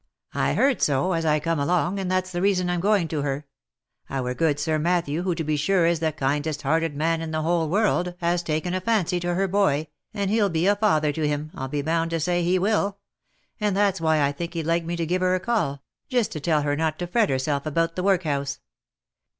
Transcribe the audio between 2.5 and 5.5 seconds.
I'm going to her. Our good Sir Matthew, who to